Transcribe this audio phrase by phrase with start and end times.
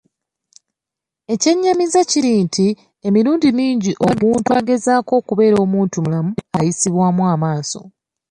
[1.33, 2.67] Ekyennyamiza kiri nti
[3.07, 7.81] emirundi mingi omuntu agezaako okubeera omuntumulamu, ayisibwamu amaaso.